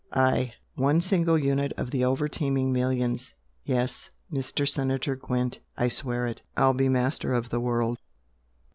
I! 0.13 0.55
One 0.73 0.99
single 0.99 1.37
unit 1.37 1.73
of 1.77 1.91
the 1.91 2.01
overteeming 2.03 2.71
millions! 2.73 3.35
Yes, 3.65 4.09
Mr. 4.33 4.67
Senator 4.67 5.15
Gwent, 5.15 5.59
I 5.77 5.89
swear 5.89 6.25
it! 6.25 6.41
I'll 6.57 6.73
be 6.73 6.89
master 6.89 7.35
of 7.35 7.49
the 7.49 7.59
world!" 7.59 7.99